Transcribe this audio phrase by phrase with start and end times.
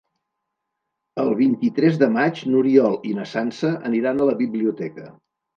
[1.23, 5.11] El vint-i-tres de maig n'Oriol i na Sança aniran a la biblioteca.